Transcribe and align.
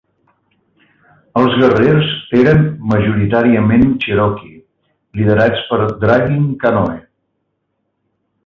Els 1.41 1.57
guerrers 1.63 2.07
eren 2.39 2.65
majoritàriament 2.93 3.85
Cherokee, 4.07 4.57
liderats 5.21 5.65
per 5.69 5.81
Dragging 6.07 6.53
Canoe. 6.65 6.99